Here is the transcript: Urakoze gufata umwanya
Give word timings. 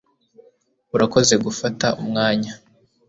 Urakoze 0.95 1.33
gufata 1.45 1.87
umwanya 2.01 2.51